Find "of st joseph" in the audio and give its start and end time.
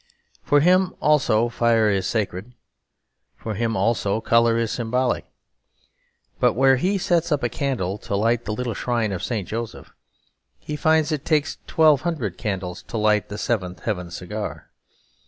9.11-9.91